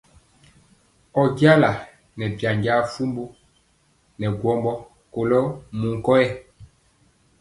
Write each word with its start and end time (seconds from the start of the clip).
Ɔ 1.19 1.21
nɛ 1.27 1.31
jala 1.39 1.71
byanja 2.37 2.73
fumbu 2.93 3.23
nɛ 4.19 4.27
gwɔmbɔ 4.39 4.71
kolɔ 5.13 5.39
wuŋ 5.79 5.95
kɔyɛ. 6.05 6.27